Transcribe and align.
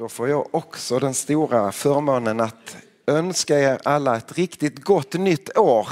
Då 0.00 0.08
får 0.08 0.28
jag 0.28 0.54
också 0.54 0.98
den 0.98 1.14
stora 1.14 1.72
förmånen 1.72 2.40
att 2.40 2.76
önska 3.06 3.58
er 3.58 3.80
alla 3.84 4.16
ett 4.16 4.38
riktigt 4.38 4.84
gott 4.84 5.14
nytt 5.14 5.58
år. 5.58 5.88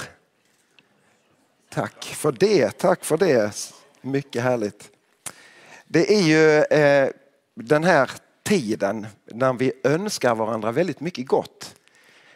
Tack 1.69 2.05
för 2.05 2.33
det, 2.33 2.71
tack 2.71 3.05
för 3.05 3.17
det. 3.17 3.73
Mycket 4.01 4.43
härligt. 4.43 4.91
Det 5.87 6.15
är 6.15 6.23
ju 6.23 6.63
eh, 6.79 7.11
den 7.55 7.85
här 7.85 8.11
tiden 8.43 9.07
när 9.25 9.53
vi 9.53 9.73
önskar 9.85 10.35
varandra 10.35 10.73
väldigt 10.73 11.01
mycket 11.01 11.29
gott. 11.29 11.75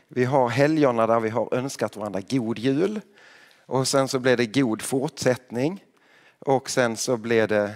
Vi 0.08 0.24
har 0.24 0.48
helgerna 0.48 1.06
där 1.06 1.20
vi 1.20 1.30
har 1.30 1.54
önskat 1.54 1.96
varandra 1.96 2.20
god 2.20 2.58
jul 2.58 3.00
och 3.66 3.88
sen 3.88 4.08
så 4.08 4.18
blev 4.18 4.36
det 4.36 4.46
god 4.46 4.82
fortsättning 4.82 5.84
och 6.38 6.70
sen 6.70 6.96
så 6.96 7.16
blev 7.16 7.48
det 7.48 7.74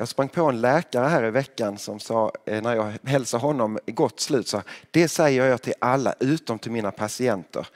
jag 0.00 0.08
sprang 0.08 0.28
på 0.28 0.44
en 0.44 0.60
läkare 0.60 1.06
här 1.06 1.24
i 1.24 1.30
veckan 1.30 1.78
som 1.78 2.00
sa, 2.00 2.32
eh, 2.44 2.62
när 2.62 2.76
jag 2.76 2.92
hälsade 3.04 3.42
honom 3.42 3.78
gott 3.86 4.20
slut, 4.20 4.48
sa 4.48 4.62
det 4.90 5.08
säger 5.08 5.46
jag 5.46 5.62
till 5.62 5.74
alla 5.78 6.14
utom 6.20 6.58
till 6.58 6.70
mina 6.70 6.90
patienter. 6.90 7.66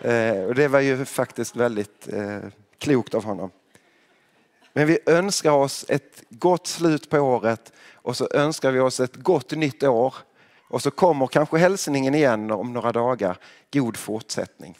Eh, 0.00 0.42
och 0.42 0.54
det 0.54 0.68
var 0.68 0.80
ju 0.80 1.04
faktiskt 1.04 1.56
väldigt 1.56 2.08
eh, 2.12 2.38
klokt 2.78 3.14
av 3.14 3.24
honom. 3.24 3.50
Men 4.72 4.86
vi 4.86 4.98
önskar 5.06 5.50
oss 5.50 5.84
ett 5.88 6.22
gott 6.30 6.66
slut 6.66 7.10
på 7.10 7.18
året 7.18 7.72
och 7.94 8.16
så 8.16 8.28
önskar 8.30 8.70
vi 8.70 8.80
oss 8.80 9.00
ett 9.00 9.16
gott 9.16 9.50
nytt 9.50 9.82
år. 9.82 10.14
Och 10.68 10.82
så 10.82 10.90
kommer 10.90 11.26
kanske 11.26 11.58
hälsningen 11.58 12.14
igen 12.14 12.50
om 12.50 12.72
några 12.72 12.92
dagar. 12.92 13.38
God 13.72 13.96
fortsättning. 13.96 14.78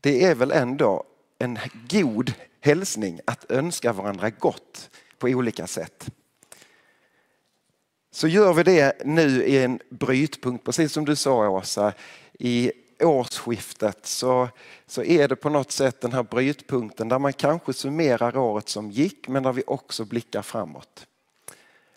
Det 0.00 0.24
är 0.24 0.34
väl 0.34 0.52
ändå 0.52 1.04
en 1.38 1.58
god 1.90 2.32
hälsning 2.60 3.20
att 3.24 3.50
önska 3.50 3.92
varandra 3.92 4.30
gott 4.30 4.90
på 5.18 5.26
olika 5.26 5.66
sätt. 5.66 6.10
Så 8.10 8.28
gör 8.28 8.52
vi 8.52 8.62
det 8.62 9.04
nu 9.04 9.44
i 9.44 9.64
en 9.64 9.80
brytpunkt, 9.90 10.64
precis 10.64 10.92
som 10.92 11.04
du 11.04 11.16
sa 11.16 11.48
Åsa, 11.48 11.92
i 12.38 12.72
årsskiftet 13.00 14.06
så, 14.06 14.48
så 14.86 15.02
är 15.02 15.28
det 15.28 15.36
på 15.36 15.50
något 15.50 15.72
sätt 15.72 16.00
den 16.00 16.12
här 16.12 16.22
brytpunkten 16.22 17.08
där 17.08 17.18
man 17.18 17.32
kanske 17.32 17.72
summerar 17.72 18.36
året 18.36 18.68
som 18.68 18.90
gick 18.90 19.28
men 19.28 19.42
där 19.42 19.52
vi 19.52 19.62
också 19.66 20.04
blickar 20.04 20.42
framåt. 20.42 21.06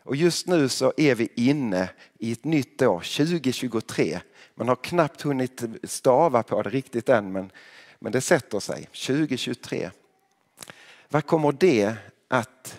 Och 0.04 0.16
just 0.16 0.48
nu 0.48 0.70
så 0.70 0.94
är 0.98 1.16
vi 1.16 1.30
inne 1.36 1.90
i 2.18 2.32
ett 2.32 2.44
nytt 2.44 2.82
år, 2.82 3.00
2023. 3.00 4.20
Man 4.56 4.68
har 4.68 4.76
knappt 4.76 5.22
hunnit 5.22 5.64
stava 5.84 6.44
på 6.44 6.62
det 6.62 6.70
riktigt 6.70 7.10
än 7.10 7.32
men, 7.32 7.52
men 8.00 8.12
det 8.12 8.22
sätter 8.22 8.60
sig, 8.60 8.84
2023. 8.86 9.90
Vad 11.10 11.26
kommer 11.26 11.52
det 11.52 11.96
att 12.28 12.79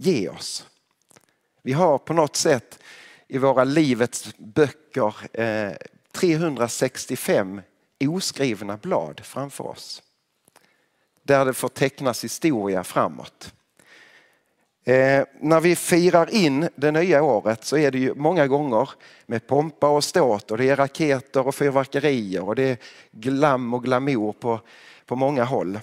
ge 0.00 0.28
oss? 0.28 0.66
Vi 1.62 1.72
har 1.72 1.98
på 1.98 2.12
något 2.12 2.36
sätt 2.36 2.78
i 3.28 3.38
våra 3.38 3.64
livets 3.64 4.34
böcker 4.36 5.14
eh, 5.32 5.72
365 6.12 7.60
oskrivna 8.00 8.76
blad 8.76 9.20
framför 9.24 9.66
oss. 9.66 10.02
Där 11.22 11.44
det 11.44 11.52
får 11.52 11.68
tecknas 11.68 12.24
historia 12.24 12.84
framåt. 12.84 13.54
Eh, 14.84 15.24
när 15.40 15.60
vi 15.60 15.76
firar 15.76 16.34
in 16.34 16.68
det 16.74 16.90
nya 16.90 17.22
året 17.22 17.64
så 17.64 17.76
är 17.76 17.90
det 17.90 17.98
ju 17.98 18.14
många 18.14 18.46
gånger 18.46 18.90
med 19.26 19.46
pompa 19.46 19.88
och 19.88 20.04
ståt 20.04 20.50
och 20.50 20.58
det 20.58 20.68
är 20.68 20.76
raketer 20.76 21.46
och 21.46 21.54
fyrverkerier 21.54 22.42
och 22.42 22.56
det 22.56 22.62
är 22.62 22.78
glam 23.10 23.74
och 23.74 23.84
glamour 23.84 24.32
på, 24.32 24.60
på 25.06 25.16
många 25.16 25.44
håll. 25.44 25.80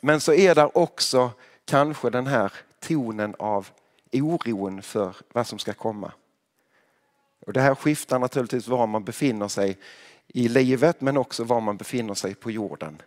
Men 0.00 0.20
så 0.20 0.32
är 0.32 0.54
där 0.54 0.78
också 0.78 1.30
kanske 1.64 2.10
den 2.10 2.26
här 2.26 2.52
tonen 2.80 3.34
av 3.38 3.68
oron 4.12 4.82
för 4.82 5.16
vad 5.32 5.46
som 5.46 5.58
ska 5.58 5.72
komma. 5.72 6.12
Och 7.46 7.52
det 7.52 7.60
här 7.60 7.74
skiftar 7.74 8.18
naturligtvis 8.18 8.68
var 8.68 8.86
man 8.86 9.04
befinner 9.04 9.48
sig 9.48 9.78
i 10.28 10.48
livet 10.48 11.00
men 11.00 11.16
också 11.16 11.44
var 11.44 11.60
man 11.60 11.76
befinner 11.76 12.14
sig 12.14 12.34
på 12.34 12.50
jorden. 12.50 13.02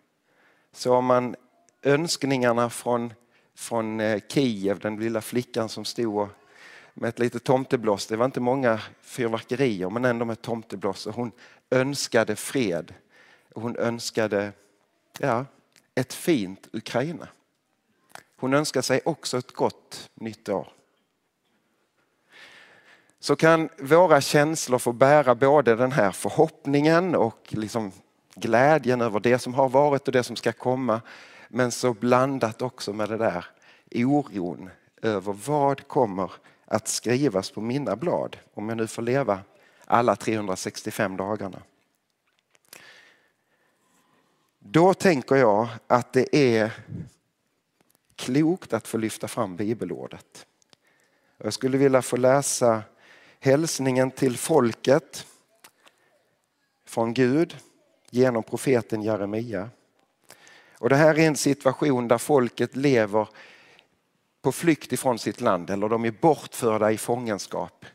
Så 0.72 0.96
om 0.96 1.06
man 1.06 1.36
önskningarna 1.82 2.70
från, 2.70 3.14
från 3.56 4.00
eh, 4.00 4.22
Kiev, 4.28 4.80
den 4.80 4.96
lilla 4.96 5.22
flickan 5.22 5.70
som 5.70 5.86
stod 5.86 6.28
med 6.94 7.10
ett 7.10 7.20
litet 7.20 7.44
tomteblås. 7.44 8.08
Det 8.08 8.18
var 8.18 8.26
inte 8.26 8.40
många 8.40 8.82
fyrverkerier 9.02 9.90
men 9.90 10.06
ändå 10.06 10.26
med 10.26 10.42
tomteblås. 10.42 11.08
Och 11.08 11.16
hon 11.16 11.32
önskade 11.70 12.36
fred. 12.36 12.94
Hon 13.54 13.78
önskade 13.78 14.52
ja, 15.20 15.46
ett 15.96 16.14
fint 16.14 16.68
Ukraina. 16.72 17.28
Hon 18.44 18.54
önskar 18.54 18.82
sig 18.82 19.02
också 19.06 19.38
ett 19.38 19.52
gott 19.52 20.10
nytt 20.14 20.50
år 20.50 20.68
så 23.20 23.36
kan 23.36 23.70
våra 23.80 24.22
känslor 24.22 24.80
få 24.80 24.92
bära 24.92 25.36
både 25.36 25.76
den 25.76 25.92
här 25.92 26.12
förhoppningen 26.12 27.16
och 27.16 27.48
liksom 27.50 27.92
glädjen 28.36 29.02
över 29.02 29.20
det 29.20 29.40
som 29.40 29.54
har 29.54 29.70
varit 29.70 30.08
och 30.08 30.12
det 30.12 30.24
som 30.24 30.36
ska 30.36 30.52
komma. 30.52 31.02
Men 31.48 31.72
så 31.72 31.94
blandat 31.94 32.62
också 32.62 32.94
med 32.94 33.10
det 33.10 33.18
där 33.18 33.46
oron 33.96 34.70
över 35.02 35.34
vad 35.34 35.88
kommer 35.88 36.32
att 36.66 36.88
skrivas 36.88 37.52
på 37.52 37.62
mina 37.62 37.96
blad 37.96 38.38
om 38.54 38.70
jag 38.70 38.78
nu 38.78 38.88
får 38.88 39.02
leva 39.02 39.40
alla 39.86 40.16
365 40.16 41.18
dagarna. 41.18 41.62
Då 44.60 44.94
tänker 44.94 45.36
jag 45.36 45.68
att 45.88 46.14
det 46.14 46.36
är 46.36 46.72
klokt 48.24 48.74
att 48.74 48.88
få 48.88 48.98
lyfta 48.98 49.28
fram 49.28 49.56
bibelordet. 49.56 50.46
Jag 51.38 51.54
skulle 51.54 51.78
vilja 51.78 52.02
få 52.02 52.18
läsa 52.18 52.84
hälsningen 53.40 54.12
till 54.12 54.38
folket 54.38 55.28
från 56.86 57.14
Gud 57.14 57.58
genom 58.10 58.44
profeten 58.44 59.02
Jeremia. 59.02 59.70
Och 60.78 60.90
det 60.90 60.96
här 60.96 61.20
är 61.20 61.28
en 61.28 61.36
situation 61.36 62.08
där 62.08 62.18
folket 62.18 62.76
lever 62.76 63.28
på 64.42 64.52
flykt 64.52 64.94
ifrån 64.94 65.20
sitt 65.20 65.42
land 65.42 65.70
eller 65.70 65.90
de 65.90 66.06
är 66.06 66.12
bortförda 66.12 66.92
i 66.92 66.98
fångenskap. 66.98 67.86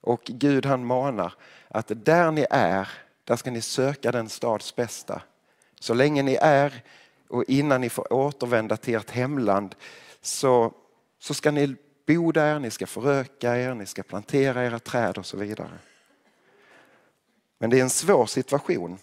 Och 0.00 0.22
Gud 0.24 0.66
han 0.66 0.86
manar 0.86 1.34
att 1.68 2.04
där 2.04 2.30
ni 2.30 2.46
är, 2.50 2.88
där 3.24 3.36
ska 3.36 3.50
ni 3.50 3.60
söka 3.60 4.12
den 4.12 4.28
stads 4.28 4.76
bästa. 4.76 5.22
Så 5.80 5.94
länge 5.94 6.22
ni 6.22 6.34
är 6.34 6.82
och 7.28 7.44
innan 7.48 7.80
ni 7.80 7.90
får 7.90 8.12
återvända 8.12 8.76
till 8.76 8.94
ert 8.94 9.10
hemland 9.10 9.74
så, 10.20 10.72
så 11.18 11.34
ska 11.34 11.50
ni 11.50 11.76
bo 12.06 12.32
där, 12.32 12.58
ni 12.58 12.70
ska 12.70 12.86
föröka 12.86 13.56
er, 13.56 13.74
ni 13.74 13.86
ska 13.86 14.02
plantera 14.02 14.64
era 14.64 14.78
träd 14.78 15.18
och 15.18 15.26
så 15.26 15.36
vidare. 15.36 15.78
Men 17.58 17.70
det 17.70 17.78
är 17.78 17.82
en 17.82 17.90
svår 17.90 18.26
situation 18.26 18.98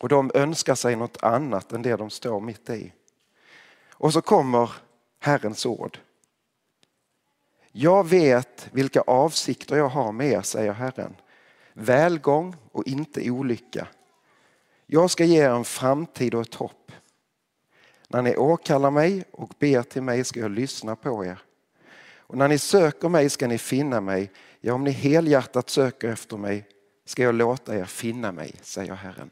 och 0.00 0.08
de 0.08 0.30
önskar 0.34 0.74
sig 0.74 0.96
något 0.96 1.22
annat 1.22 1.72
än 1.72 1.82
det 1.82 1.96
de 1.96 2.10
står 2.10 2.40
mitt 2.40 2.70
i. 2.70 2.92
Och 3.90 4.12
så 4.12 4.22
kommer 4.22 4.70
Herrens 5.18 5.66
ord. 5.66 5.98
Jag 7.72 8.08
vet 8.08 8.68
vilka 8.72 9.00
avsikter 9.00 9.76
jag 9.76 9.88
har 9.88 10.12
med 10.12 10.32
er, 10.32 10.42
säger 10.42 10.72
Herren. 10.72 11.16
Välgång 11.72 12.56
och 12.72 12.86
inte 12.86 13.30
olycka. 13.30 13.88
Jag 14.86 15.10
ska 15.10 15.24
ge 15.24 15.44
er 15.44 15.50
en 15.50 15.64
framtid 15.64 16.34
och 16.34 16.40
ett 16.42 16.54
hopp. 16.54 16.92
När 18.08 18.22
ni 18.22 18.36
åkallar 18.36 18.90
mig 18.90 19.24
och 19.30 19.52
ber 19.58 19.82
till 19.82 20.02
mig 20.02 20.24
ska 20.24 20.40
jag 20.40 20.50
lyssna 20.50 20.96
på 20.96 21.24
er. 21.24 21.38
Och 22.18 22.36
när 22.36 22.48
ni 22.48 22.58
söker 22.58 23.08
mig 23.08 23.30
ska 23.30 23.46
ni 23.46 23.58
finna 23.58 24.00
mig. 24.00 24.30
Ja, 24.60 24.74
om 24.74 24.84
ni 24.84 24.90
helhjärtat 24.90 25.70
söker 25.70 26.08
efter 26.08 26.36
mig 26.36 26.66
ska 27.04 27.22
jag 27.22 27.34
låta 27.34 27.76
er 27.76 27.84
finna 27.84 28.32
mig, 28.32 28.54
säger 28.62 28.94
Herren. 28.94 29.30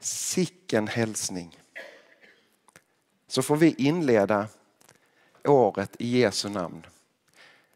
Sicken 0.00 0.88
hälsning. 0.88 1.58
Så 3.28 3.42
får 3.42 3.56
vi 3.56 3.74
inleda 3.78 4.46
året 5.44 5.96
i 5.98 6.18
Jesu 6.18 6.48
namn. 6.48 6.86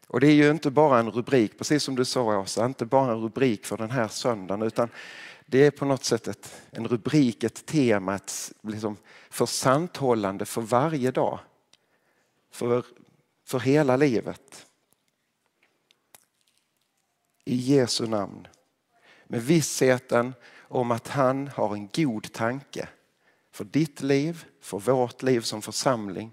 Och 0.07 0.19
det 0.19 0.27
är 0.27 0.33
ju 0.33 0.51
inte 0.51 0.71
bara 0.71 0.99
en 0.99 1.11
rubrik, 1.11 1.57
precis 1.57 1.83
som 1.83 1.95
du 1.95 2.05
sa 2.05 2.39
Åsa, 2.39 2.65
inte 2.65 2.85
bara 2.85 3.11
en 3.11 3.21
rubrik 3.21 3.65
för 3.65 3.77
den 3.77 3.91
här 3.91 4.07
söndagen 4.07 4.61
utan 4.61 4.89
det 5.49 5.65
är 5.65 5.71
på 5.71 5.85
något 5.85 6.03
sätt 6.03 6.27
ett, 6.27 6.61
en 6.71 6.87
rubrik, 6.87 7.43
ett 7.43 7.65
tema, 7.65 8.15
ett 8.15 8.53
liksom 8.61 8.97
försanthållande 9.29 10.45
för 10.45 10.61
varje 10.61 11.11
dag 11.11 11.39
för, 12.51 12.85
för 13.45 13.59
hela 13.59 13.97
livet. 13.97 14.65
I 17.45 17.55
Jesu 17.55 18.07
namn. 18.07 18.47
Med 19.27 19.41
vissheten 19.41 20.33
om 20.57 20.91
att 20.91 21.07
han 21.07 21.47
har 21.47 21.73
en 21.73 21.87
god 21.87 22.33
tanke 22.33 22.89
för 23.51 23.63
ditt 23.63 24.01
liv, 24.01 24.45
för 24.61 24.79
vårt 24.79 25.23
liv 25.23 25.41
som 25.41 25.61
församling, 25.61 26.31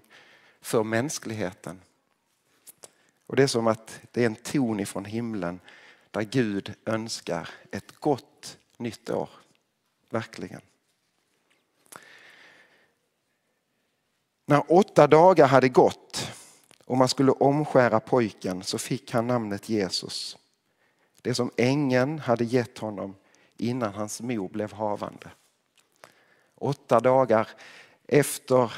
för 0.61 0.83
mänskligheten. 0.83 1.81
Och 3.27 3.35
Det 3.35 3.43
är 3.43 3.47
som 3.47 3.67
att 3.67 3.99
det 4.11 4.21
är 4.21 4.25
en 4.25 4.35
ton 4.35 4.79
ifrån 4.79 5.05
himlen 5.05 5.59
där 6.11 6.21
Gud 6.21 6.73
önskar 6.85 7.49
ett 7.71 7.91
gott 7.91 8.57
nytt 8.77 9.09
år. 9.09 9.29
Verkligen. 10.09 10.61
När 14.45 14.71
åtta 14.71 15.07
dagar 15.07 15.47
hade 15.47 15.69
gått 15.69 16.31
och 16.85 16.97
man 16.97 17.09
skulle 17.09 17.31
omskära 17.31 17.99
pojken 17.99 18.63
så 18.63 18.77
fick 18.77 19.11
han 19.11 19.27
namnet 19.27 19.69
Jesus. 19.69 20.37
Det 21.21 21.35
som 21.35 21.51
ängeln 21.57 22.19
hade 22.19 22.43
gett 22.43 22.77
honom 22.77 23.15
innan 23.57 23.93
hans 23.93 24.21
mor 24.21 24.49
blev 24.49 24.73
havande. 24.73 25.31
Åtta 26.55 26.99
dagar 26.99 27.49
efter 28.07 28.73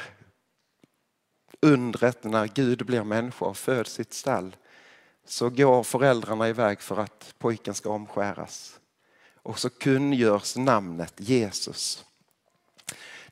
undret 1.62 2.24
när 2.24 2.46
Gud 2.46 2.86
blir 2.86 3.04
människa 3.04 3.44
och 3.44 3.56
föds 3.56 3.98
i 3.98 4.02
ett 4.02 4.12
stall 4.12 4.56
så 5.24 5.50
går 5.50 5.82
föräldrarna 5.82 6.48
iväg 6.48 6.80
för 6.80 6.96
att 7.00 7.34
pojken 7.38 7.74
ska 7.74 7.90
omskäras. 7.90 8.79
Och 9.42 9.58
så 9.58 9.70
kungörs 9.70 10.56
namnet 10.56 11.14
Jesus. 11.16 12.04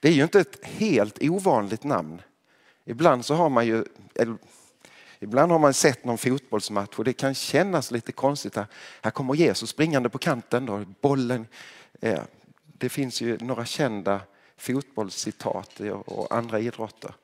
Det 0.01 0.09
är 0.09 0.13
ju 0.13 0.23
inte 0.23 0.41
ett 0.41 0.65
helt 0.65 1.23
ovanligt 1.23 1.85
namn. 1.85 2.23
Ibland 2.85 3.25
så 3.25 3.35
har 3.35 3.49
man 3.49 3.67
ju 3.67 3.85
Ibland 5.21 5.53
har 5.53 5.59
man 5.59 5.75
sett 5.75 6.05
någon 6.05 6.19
fotbollsmatch 6.19 6.99
och 6.99 7.05
det 7.05 7.13
kan 7.13 7.35
kännas 7.35 7.91
lite 7.91 8.13
konstigt. 8.13 8.57
Här, 8.57 8.67
här 9.03 9.11
kommer 9.11 9.35
Jesus 9.35 9.71
springande 9.71 10.09
på 10.09 10.19
kanten. 10.19 10.67
då, 10.67 10.85
bollen. 11.01 11.47
Eh, 12.01 12.23
det 12.79 12.89
finns 12.89 13.21
ju 13.21 13.39
några 13.41 13.65
kända 13.65 14.21
fotbollscitat 14.57 15.81
och 15.81 16.37
andra 16.37 16.61
idrotter. 16.61 17.15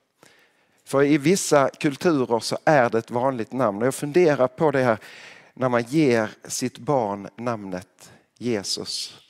För 0.85 1.03
i 1.03 1.19
vissa 1.19 1.71
kulturer 1.71 2.41
så 2.41 2.59
är 2.65 2.91
det 2.91 2.99
ett 2.99 3.11
vanligt 3.11 3.53
namn. 3.53 3.83
Och 3.83 3.87
jag 3.87 3.95
funderar 3.95 4.49
på 4.49 4.71
det 4.71 4.83
här 4.83 4.99
när 5.55 5.69
man 5.69 5.83
ger 5.83 6.31
sitt 6.45 6.79
barn 6.79 7.29
namnet 7.37 8.13
Jesus. 8.39 9.21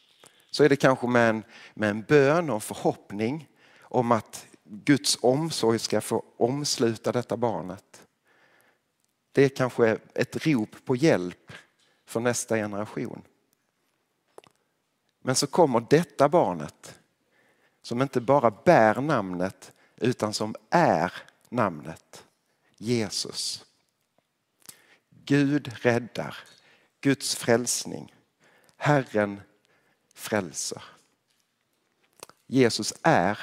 Så 0.50 0.64
är 0.64 0.68
det 0.68 0.76
kanske 0.76 1.06
med 1.06 1.30
en, 1.30 1.44
med 1.74 1.90
en 1.90 2.02
bön 2.02 2.50
och 2.50 2.54
en 2.54 2.60
förhoppning 2.60 3.48
om 3.80 4.12
att 4.12 4.46
Guds 4.64 5.18
omsorg 5.20 5.78
ska 5.78 6.00
få 6.00 6.24
omsluta 6.36 7.12
detta 7.12 7.36
barnet. 7.36 8.06
Det 9.32 9.44
är 9.44 9.48
kanske 9.48 9.98
ett 10.14 10.46
rop 10.46 10.84
på 10.84 10.96
hjälp 10.96 11.52
för 12.06 12.20
nästa 12.20 12.56
generation. 12.56 13.22
Men 15.22 15.34
så 15.34 15.46
kommer 15.46 15.86
detta 15.90 16.28
barnet 16.28 17.00
som 17.82 18.02
inte 18.02 18.20
bara 18.20 18.50
bär 18.50 19.00
namnet 19.00 19.72
utan 19.96 20.34
som 20.34 20.54
är 20.70 21.12
namnet 21.48 22.24
Jesus. 22.76 23.64
Gud 25.10 25.72
räddar, 25.82 26.38
Guds 27.00 27.34
frälsning, 27.34 28.14
Herren 28.84 29.40
frälser. 30.14 30.82
Jesus 32.46 32.94
är 33.02 33.38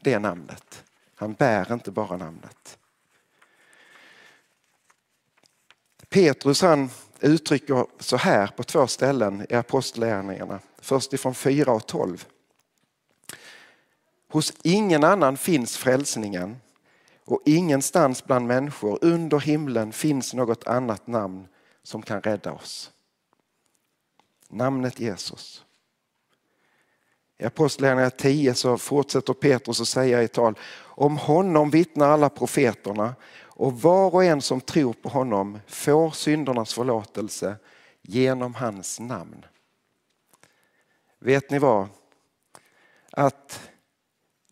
det 0.00 0.18
namnet. 0.18 0.84
Han 1.14 1.32
bär 1.32 1.72
inte 1.72 1.90
bara 1.90 2.16
namnet. 2.16 2.78
Petrus 6.08 6.62
han 6.62 6.90
uttrycker 7.20 7.86
så 7.98 8.16
här 8.16 8.46
på 8.46 8.62
två 8.62 8.86
ställen 8.86 9.46
i 9.50 9.54
Apostlagärningarna. 9.54 10.60
Först 10.78 11.12
ifrån 11.12 11.34
4 11.34 11.72
och 11.72 11.86
12. 11.86 12.26
Hos 14.28 14.52
ingen 14.62 15.04
annan 15.04 15.36
finns 15.36 15.76
frälsningen 15.76 16.56
och 17.24 17.42
ingenstans 17.44 18.24
bland 18.24 18.46
människor 18.46 18.98
under 19.02 19.38
himlen 19.38 19.92
finns 19.92 20.34
något 20.34 20.66
annat 20.66 21.06
namn 21.06 21.48
som 21.82 22.02
kan 22.02 22.22
rädda 22.22 22.52
oss. 22.52 22.92
Namnet 24.52 25.00
Jesus. 25.00 25.64
I 27.38 27.44
Apostlagärningarna 27.44 28.10
10 28.10 28.54
så 28.54 28.78
fortsätter 28.78 29.32
Petrus 29.32 29.80
att 29.80 29.88
säga 29.88 30.22
i 30.22 30.28
tal 30.28 30.58
om 30.78 31.16
honom 31.16 31.70
vittnar 31.70 32.08
alla 32.08 32.28
profeterna 32.28 33.14
och 33.42 33.80
var 33.80 34.14
och 34.14 34.24
en 34.24 34.42
som 34.42 34.60
tror 34.60 34.92
på 34.92 35.08
honom 35.08 35.58
får 35.66 36.10
syndernas 36.10 36.74
förlåtelse 36.74 37.56
genom 38.02 38.54
hans 38.54 39.00
namn. 39.00 39.44
Vet 41.18 41.50
ni 41.50 41.58
vad? 41.58 41.88
Att 43.10 43.70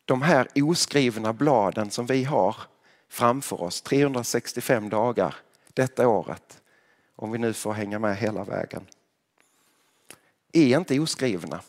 de 0.04 0.22
här 0.22 0.48
oskrivna 0.54 1.32
bladen 1.32 1.90
som 1.90 2.06
vi 2.06 2.24
har 2.24 2.56
framför 3.08 3.62
oss 3.62 3.82
365 3.82 4.88
dagar 4.88 5.34
detta 5.74 6.08
året, 6.08 6.62
om 7.16 7.32
vi 7.32 7.38
nu 7.38 7.52
får 7.52 7.72
hänga 7.72 7.98
med 7.98 8.16
hela 8.16 8.44
vägen, 8.44 8.86
är 10.52 10.78
inte 10.78 11.00
oskrivna. 11.00 11.62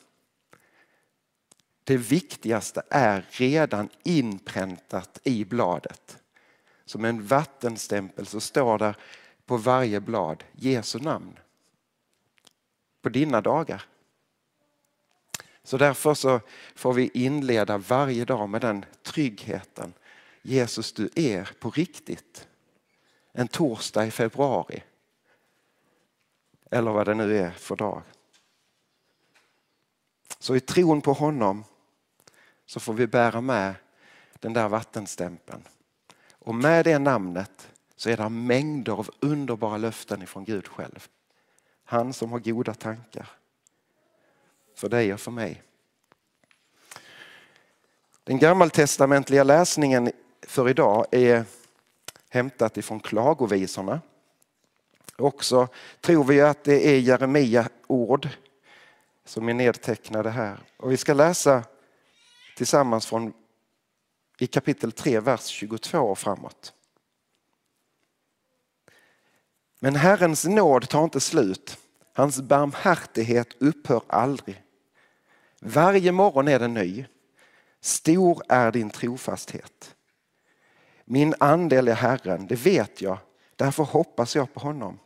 Det 1.83 1.97
viktigaste 1.97 2.83
är 2.89 3.25
redan 3.29 3.89
inpräntat 4.03 5.19
i 5.23 5.45
bladet. 5.45 6.17
Som 6.85 7.05
en 7.05 7.27
vattenstämpel 7.27 8.25
så 8.25 8.39
står 8.39 8.77
där 8.77 8.97
på 9.45 9.57
varje 9.57 9.99
blad 9.99 10.43
Jesu 10.51 10.99
namn. 10.99 11.39
På 13.01 13.09
dina 13.09 13.41
dagar. 13.41 13.85
Så 15.63 15.77
därför 15.77 16.13
så 16.13 16.39
får 16.75 16.93
vi 16.93 17.11
inleda 17.13 17.77
varje 17.77 18.25
dag 18.25 18.49
med 18.49 18.61
den 18.61 18.85
tryggheten. 19.03 19.93
Jesus, 20.41 20.93
du 20.93 21.09
är 21.15 21.51
på 21.59 21.69
riktigt. 21.69 22.47
En 23.31 23.47
torsdag 23.47 24.05
i 24.05 24.11
februari. 24.11 24.83
Eller 26.71 26.91
vad 26.91 27.05
det 27.05 27.13
nu 27.13 27.37
är 27.37 27.51
för 27.51 27.75
dag. 27.75 28.03
Så 30.41 30.55
i 30.55 30.59
tron 30.59 31.01
på 31.01 31.13
honom 31.13 31.63
så 32.65 32.79
får 32.79 32.93
vi 32.93 33.07
bära 33.07 33.41
med 33.41 33.73
den 34.39 34.53
där 34.53 34.69
vattenstämpeln. 34.69 35.67
Och 36.31 36.55
med 36.55 36.85
det 36.85 36.99
namnet 36.99 37.69
så 37.95 38.09
är 38.09 38.17
det 38.17 38.29
mängder 38.29 38.93
av 38.93 39.09
underbara 39.19 39.77
löften 39.77 40.21
ifrån 40.21 40.45
Gud 40.45 40.67
själv. 40.67 41.07
Han 41.83 42.13
som 42.13 42.31
har 42.31 42.39
goda 42.39 42.73
tankar 42.73 43.29
för 44.75 44.89
dig 44.89 45.13
och 45.13 45.19
för 45.19 45.31
mig. 45.31 45.63
Den 48.23 48.39
gammaltestamentliga 48.39 49.43
läsningen 49.43 50.11
för 50.41 50.69
idag 50.69 51.05
är 51.11 51.45
hämtat 52.29 52.77
ifrån 52.77 52.99
klagovisorna. 52.99 54.01
Också 55.17 55.67
tror 56.01 56.23
vi 56.23 56.41
att 56.41 56.63
det 56.63 56.87
är 56.87 56.99
Jeremia 56.99 57.69
ord 57.87 58.29
som 59.25 59.49
är 59.49 59.53
nedtecknade 59.53 60.29
här. 60.29 60.59
Och 60.77 60.91
vi 60.91 60.97
ska 60.97 61.13
läsa 61.13 61.63
tillsammans 62.57 63.05
från 63.05 63.33
i 64.39 64.47
kapitel 64.47 64.91
3, 64.91 65.19
vers 65.19 65.45
22 65.45 65.99
och 65.99 66.19
framåt. 66.19 66.73
Men 69.79 69.95
Herrens 69.95 70.45
nåd 70.45 70.89
tar 70.89 71.03
inte 71.03 71.19
slut. 71.19 71.77
Hans 72.13 72.41
barmhärtighet 72.41 73.47
upphör 73.59 74.01
aldrig. 74.07 74.63
Varje 75.59 76.11
morgon 76.11 76.47
är 76.47 76.59
den 76.59 76.73
ny. 76.73 77.05
Stor 77.81 78.41
är 78.49 78.71
din 78.71 78.89
trofasthet. 78.89 79.95
Min 81.05 81.35
andel 81.39 81.87
är 81.87 81.93
Herren, 81.93 82.47
det 82.47 82.55
vet 82.55 83.01
jag. 83.01 83.17
Därför 83.55 83.83
hoppas 83.83 84.35
jag 84.35 84.53
på 84.53 84.59
honom. 84.59 84.99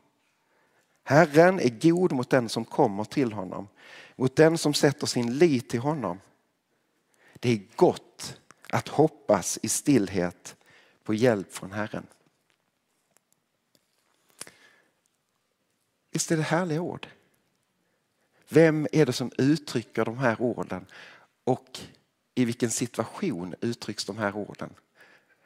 Herren 1.08 1.60
är 1.60 1.70
god 1.70 2.12
mot 2.12 2.30
den 2.30 2.50
som 2.50 2.66
kommer 2.66 3.04
till 3.04 3.34
honom, 3.34 3.68
mot 4.16 4.36
den 4.36 4.58
som 4.58 4.74
sätter 4.74 5.08
sin 5.08 5.38
lit 5.38 5.70
till 5.70 5.80
honom. 5.80 6.20
Det 7.34 7.50
är 7.50 7.62
gott 7.76 8.40
att 8.70 8.88
hoppas 8.88 9.60
i 9.62 9.68
stillhet 9.68 10.56
på 11.04 11.14
hjälp 11.14 11.54
från 11.54 11.72
Herren. 11.72 12.08
Visst 16.12 16.32
är 16.32 16.38
det 16.38 16.44
härliga 16.44 16.82
ord? 16.82 17.08
Vem 18.50 18.88
är 18.92 19.06
det 19.06 19.14
som 19.14 19.32
uttrycker 19.38 20.06
de 20.06 20.18
här 20.18 20.42
orden 20.42 20.86
och 21.44 21.80
i 22.36 22.46
vilken 22.46 22.72
situation 22.72 23.56
uttrycks 23.62 24.06
de 24.06 24.18
här 24.18 24.36
orden? 24.36 24.70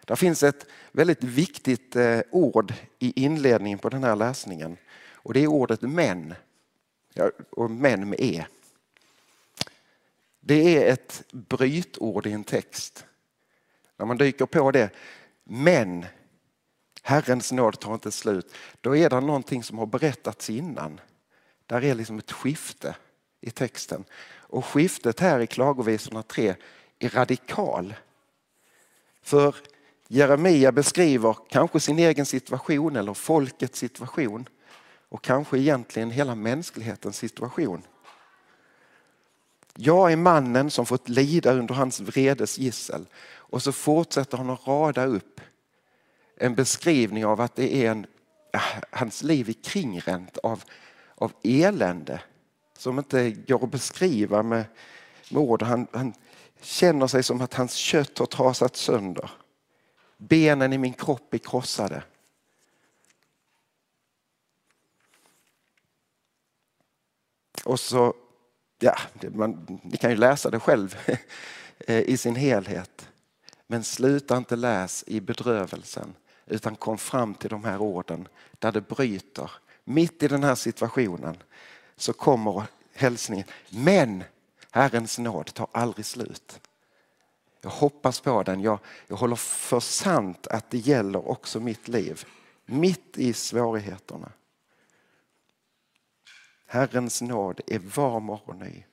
Det 0.06 0.16
finns 0.16 0.44
ett 0.44 0.66
väldigt 0.92 1.24
viktigt 1.24 1.96
eh, 1.96 2.22
ord 2.32 2.74
i 3.00 3.24
inledningen 3.24 3.80
på 3.80 3.90
den 3.90 4.04
här 4.04 4.16
läsningen 4.16 4.78
och 5.30 5.34
det 5.34 5.44
är 5.44 5.48
ordet 5.48 5.82
men. 5.82 6.36
och 7.50 7.72
män 7.72 8.10
med 8.10 8.20
e. 8.20 8.46
Det 10.40 10.78
är 10.78 10.94
ett 10.94 11.24
brytord 11.32 12.28
i 12.28 12.32
en 12.32 12.44
text. 12.44 13.06
När 13.98 14.06
man 14.06 14.18
dyker 14.18 14.46
på 14.46 14.72
det, 14.72 14.90
men 15.44 16.06
Herrens 17.02 17.52
nåd 17.52 17.80
tar 17.80 17.94
inte 17.94 18.12
slut. 18.12 18.56
Då 18.82 18.96
är 18.96 19.10
det 19.10 19.20
någonting 19.20 19.64
som 19.64 19.78
har 19.78 19.86
berättats 19.86 20.50
innan. 20.50 21.00
Där 21.66 21.84
är 21.84 21.96
liksom 21.96 22.20
ett 22.20 22.32
skifte 22.32 22.96
i 23.42 23.52
texten. 23.52 24.04
Och 24.36 24.66
skiftet 24.66 25.20
här 25.20 25.40
i 25.40 25.48
Klagovisorna 25.48 26.24
3 26.24 26.56
är 27.00 27.10
radikal. 27.10 27.94
För 29.22 29.56
Jeremia 30.08 30.72
beskriver 30.72 31.38
kanske 31.50 31.80
sin 31.80 32.00
egen 32.00 32.26
situation 32.26 32.96
eller 32.96 33.14
folkets 33.14 33.80
situation 33.80 34.50
och 35.10 35.24
kanske 35.24 35.58
egentligen 35.58 36.12
hela 36.12 36.36
mänsklighetens 36.36 37.18
situation. 37.18 37.82
Jag 39.76 40.12
är 40.12 40.16
mannen 40.16 40.72
som 40.72 40.86
fått 40.86 41.10
lida 41.10 41.54
under 41.54 41.76
hans 41.76 42.00
vredes 42.00 42.58
gissel. 42.58 43.06
Och 43.26 43.64
så 43.64 43.72
fortsätter 43.72 44.38
han 44.38 44.50
att 44.50 44.68
rada 44.68 45.06
upp 45.06 45.42
en 46.38 46.56
beskrivning 46.56 47.26
av 47.26 47.42
att 47.42 47.56
det 47.56 47.76
är 47.76 47.92
en, 47.92 48.06
äh, 48.54 48.62
hans 48.92 49.24
liv 49.24 49.50
är 49.50 49.54
kringränt 49.54 50.38
av, 50.38 50.64
av 51.16 51.32
elände 51.44 52.22
som 52.78 52.98
inte 52.98 53.32
går 53.32 53.64
att 53.64 53.72
beskriva 53.72 54.44
med, 54.44 54.66
med 55.32 55.42
ord. 55.42 55.64
Han, 55.64 55.88
han 55.92 56.14
känner 56.62 57.08
sig 57.08 57.24
som 57.24 57.42
att 57.42 57.54
hans 57.54 57.74
kött 57.74 58.18
har 58.18 58.26
trasat 58.26 58.76
sönder. 58.76 59.32
Benen 60.18 60.74
i 60.74 60.78
min 60.78 60.94
kropp 60.94 61.34
är 61.34 61.38
krossade. 61.38 62.04
Och 67.70 67.80
så, 67.80 68.14
ja, 68.80 68.98
man, 69.34 69.80
ni 69.84 69.98
kan 69.98 70.10
ju 70.10 70.16
läsa 70.16 70.50
det 70.50 70.60
själv 70.60 70.98
eh, 71.80 72.00
i 72.00 72.18
sin 72.18 72.36
helhet. 72.36 73.10
Men 73.68 73.84
sluta 73.84 74.38
inte 74.38 74.56
läs 74.56 75.04
i 75.08 75.22
bedrövelsen 75.22 76.14
utan 76.46 76.76
kom 76.76 76.98
fram 76.98 77.34
till 77.34 77.50
de 77.50 77.64
här 77.64 77.82
orden 77.82 78.28
där 78.60 78.72
det 78.72 78.82
bryter. 78.82 79.52
Mitt 79.84 80.24
i 80.24 80.28
den 80.28 80.44
här 80.44 80.56
situationen 80.56 81.38
så 81.96 82.14
kommer 82.14 82.64
hälsningen. 82.94 83.46
Men 83.70 84.24
Herrens 84.72 85.20
nåd 85.20 85.54
tar 85.54 85.68
aldrig 85.72 86.06
slut. 86.06 86.60
Jag 87.62 87.70
hoppas 87.70 88.20
på 88.20 88.44
den. 88.44 88.62
Jag, 88.62 88.80
jag 89.08 89.16
håller 89.16 89.36
för 89.36 89.80
sant 89.80 90.48
att 90.48 90.70
det 90.70 90.78
gäller 90.78 91.30
också 91.30 91.60
mitt 91.60 91.88
liv. 91.88 92.26
Mitt 92.66 93.18
i 93.18 93.34
svårigheterna. 93.34 94.32
Herrens 96.72 97.22
nåd 97.22 97.62
är 97.68 97.80
var 97.80 98.20
morgon 98.20 98.60
ny. 98.60 98.84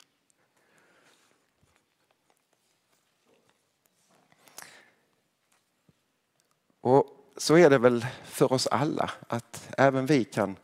Och 6.80 7.06
så 7.36 7.56
är 7.56 7.70
det 7.70 7.78
väl 7.78 8.06
för 8.24 8.52
oss 8.52 8.66
alla 8.66 9.10
att 9.28 9.68
även 9.78 10.06
vi 10.06 10.24
kan 10.24 10.56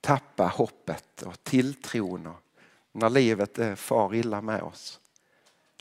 tappa 0.00 0.46
hoppet 0.46 1.22
och 1.22 1.44
tilltron 1.44 2.34
när 2.92 3.10
livet 3.10 3.58
är 3.58 3.76
far 3.76 4.14
illa 4.14 4.40
med 4.40 4.62
oss. 4.62 5.00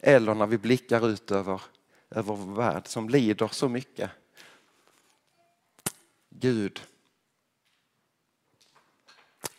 Eller 0.03 0.35
när 0.35 0.47
vi 0.47 0.57
blickar 0.57 1.07
ut 1.07 1.31
över, 1.31 1.61
över 2.09 2.35
vår 2.35 2.55
värld 2.55 2.87
som 2.87 3.09
lider 3.09 3.47
så 3.47 3.69
mycket. 3.69 4.11
Gud, 6.29 6.81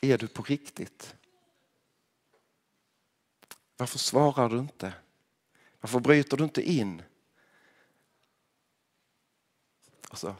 är 0.03 0.19
du 0.19 0.29
på 0.29 0.43
riktigt? 0.43 1.17
Varför 3.77 3.99
svarar 3.99 4.49
du 4.49 4.59
inte? 4.59 4.93
Varför 5.81 6.01
bryter 6.01 6.37
du 6.37 6.45
inte 6.45 6.63
in? 6.63 7.03
Alltså, 10.11 10.29
och 10.29 10.35
så 10.35 10.37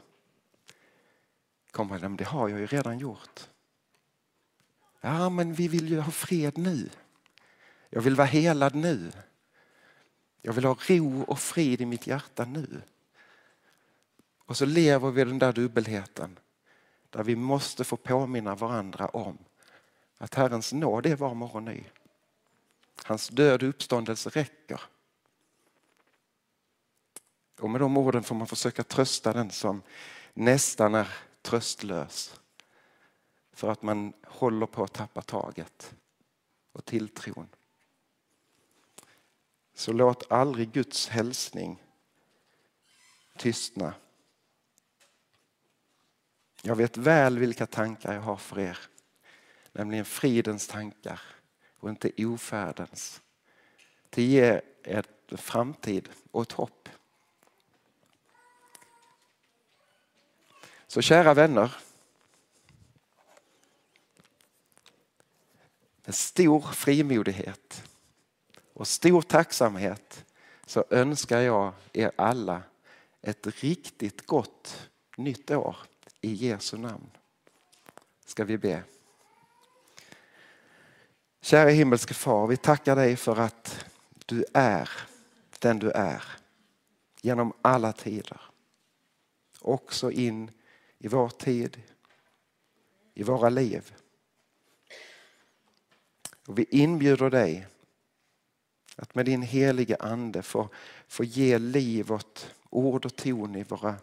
kommer 1.71 1.99
han. 1.99 2.15
det 2.15 2.23
har 2.23 2.49
jag 2.49 2.59
ju 2.59 2.65
redan 2.65 2.99
gjort. 2.99 3.49
Ja, 5.01 5.29
men 5.29 5.53
vi 5.53 5.67
vill 5.67 5.89
ju 5.89 5.99
ha 5.99 6.11
fred 6.11 6.57
nu. 6.57 6.89
Jag 7.89 8.01
vill 8.01 8.15
vara 8.15 8.27
helad 8.27 8.75
nu. 8.75 9.11
Jag 10.41 10.53
vill 10.53 10.65
ha 10.65 10.77
ro 10.87 11.23
och 11.23 11.39
frid 11.39 11.81
i 11.81 11.85
mitt 11.85 12.07
hjärta 12.07 12.45
nu. 12.45 12.81
Och 14.45 14.57
så 14.57 14.65
lever 14.65 15.11
vi 15.11 15.23
den 15.23 15.39
där 15.39 15.53
dubbelheten 15.53 16.39
där 17.09 17.23
vi 17.23 17.35
måste 17.35 17.83
få 17.83 17.97
påminna 17.97 18.55
varandra 18.55 19.07
om 19.07 19.37
att 20.23 20.33
Herrens 20.33 20.73
nåd 20.73 21.05
är 21.05 21.15
var 21.15 21.33
morgon 21.33 21.65
ny. 21.65 21.83
Hans 23.03 23.27
död 23.27 23.63
och 23.63 23.69
uppståndelse 23.69 24.29
räcker. 24.29 24.81
Och 27.59 27.69
med 27.69 27.81
de 27.81 27.97
orden 27.97 28.23
får 28.23 28.35
man 28.35 28.47
försöka 28.47 28.83
trösta 28.83 29.33
den 29.33 29.51
som 29.51 29.81
nästan 30.33 30.95
är 30.95 31.07
tröstlös. 31.41 32.39
För 33.51 33.71
att 33.71 33.81
man 33.81 34.13
håller 34.27 34.65
på 34.65 34.83
att 34.83 34.93
tappa 34.93 35.21
taget 35.21 35.95
och 36.71 36.85
tilltron. 36.85 37.49
Så 39.73 39.93
låt 39.93 40.31
aldrig 40.31 40.71
Guds 40.71 41.07
hälsning 41.07 41.83
tystna. 43.37 43.93
Jag 46.61 46.75
vet 46.75 46.97
väl 46.97 47.39
vilka 47.39 47.65
tankar 47.65 48.13
jag 48.13 48.21
har 48.21 48.37
för 48.37 48.59
er. 48.59 48.79
Nämligen 49.73 50.05
fridens 50.05 50.67
tankar 50.67 51.21
och 51.79 51.89
inte 51.89 52.11
ofärdens. 52.25 53.21
Det 54.09 54.23
ger 54.23 54.61
en 54.83 55.03
framtid 55.37 56.09
och 56.31 56.41
ett 56.41 56.51
hopp. 56.51 56.89
Så 60.87 61.01
kära 61.01 61.33
vänner. 61.33 61.75
Med 66.05 66.15
stor 66.15 66.61
frimodighet 66.61 67.83
och 68.73 68.87
stor 68.87 69.21
tacksamhet 69.21 70.25
så 70.65 70.85
önskar 70.89 71.39
jag 71.39 71.73
er 71.93 72.11
alla 72.15 72.61
ett 73.21 73.63
riktigt 73.63 74.27
gott 74.27 74.89
nytt 75.17 75.51
år 75.51 75.77
i 76.21 76.33
Jesu 76.33 76.77
namn. 76.77 77.11
Ska 78.25 78.43
vi 78.43 78.57
be. 78.57 78.83
Kära 81.43 81.69
himmelske 81.69 82.13
far, 82.13 82.47
vi 82.47 82.57
tackar 82.57 82.95
dig 82.95 83.15
för 83.15 83.39
att 83.39 83.85
du 84.25 84.45
är 84.53 84.89
den 85.59 85.79
du 85.79 85.91
är 85.91 86.23
genom 87.21 87.53
alla 87.61 87.93
tider. 87.93 88.41
Också 89.59 90.11
in 90.11 90.51
i 90.97 91.07
vår 91.07 91.29
tid, 91.29 91.81
i 93.13 93.23
våra 93.23 93.49
liv. 93.49 93.93
Och 96.47 96.59
vi 96.59 96.65
inbjuder 96.69 97.29
dig 97.29 97.67
att 98.95 99.15
med 99.15 99.25
din 99.25 99.41
heliga 99.41 99.95
ande 99.99 100.41
få, 100.41 100.69
få 101.07 101.23
ge 101.23 101.57
liv 101.57 102.11
åt 102.11 102.55
ord 102.69 103.05
och 103.05 103.15
ton 103.15 103.55
i 103.55 103.63
våra, 103.63 103.95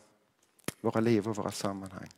våra 0.80 1.00
liv 1.00 1.28
och 1.28 1.36
våra 1.36 1.52
sammanhang. 1.52 2.08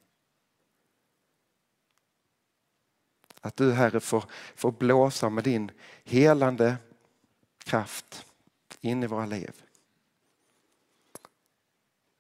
Att 3.44 3.56
du 3.56 3.72
Herre 3.72 4.00
får, 4.00 4.24
får 4.54 4.72
blåsa 4.72 5.28
med 5.28 5.44
din 5.44 5.70
helande 6.04 6.76
kraft 7.58 8.26
in 8.80 9.02
i 9.02 9.06
våra 9.06 9.26
liv. 9.26 9.62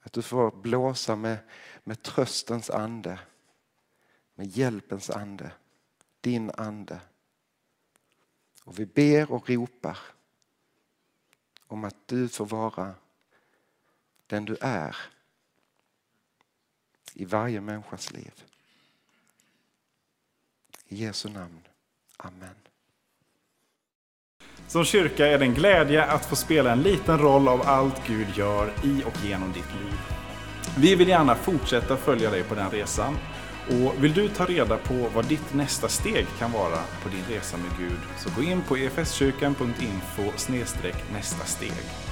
Att 0.00 0.12
du 0.12 0.22
får 0.22 0.50
blåsa 0.50 1.16
med, 1.16 1.38
med 1.84 2.02
tröstens 2.02 2.70
ande, 2.70 3.18
med 4.34 4.46
hjälpens 4.46 5.10
ande, 5.10 5.52
din 6.20 6.50
ande. 6.50 7.00
Och 8.64 8.78
vi 8.78 8.86
ber 8.86 9.32
och 9.32 9.50
ropar 9.50 9.98
om 11.66 11.84
att 11.84 12.08
du 12.08 12.28
får 12.28 12.46
vara 12.46 12.94
den 14.26 14.44
du 14.44 14.56
är 14.60 14.96
i 17.14 17.24
varje 17.24 17.60
människas 17.60 18.12
liv. 18.12 18.44
I 20.92 20.94
Jesu 20.94 21.28
namn. 21.28 21.60
Amen. 22.16 22.54
Som 24.68 24.84
kyrka 24.84 25.26
är 25.26 25.38
det 25.38 25.44
en 25.44 25.54
glädje 25.54 26.04
att 26.04 26.26
få 26.26 26.36
spela 26.36 26.72
en 26.72 26.82
liten 26.82 27.18
roll 27.18 27.48
av 27.48 27.62
allt 27.62 28.06
Gud 28.06 28.26
gör 28.34 28.72
i 28.84 29.02
och 29.04 29.24
genom 29.24 29.52
ditt 29.52 29.74
liv. 29.82 29.98
Vi 30.78 30.94
vill 30.94 31.08
gärna 31.08 31.34
fortsätta 31.34 31.96
följa 31.96 32.30
dig 32.30 32.42
på 32.42 32.54
den 32.54 32.70
resan. 32.70 33.18
Och 33.68 34.04
vill 34.04 34.12
du 34.12 34.28
ta 34.28 34.44
reda 34.44 34.78
på 34.78 35.08
vad 35.14 35.24
ditt 35.24 35.54
nästa 35.54 35.88
steg 35.88 36.26
kan 36.38 36.52
vara 36.52 36.78
på 37.02 37.08
din 37.08 37.36
resa 37.36 37.56
med 37.56 37.78
Gud 37.78 38.00
så 38.18 38.30
gå 38.36 38.42
in 38.42 38.62
på 38.62 38.76
efskyrkan.info 38.76 40.32
nästa 41.12 41.44
steg. 41.44 42.11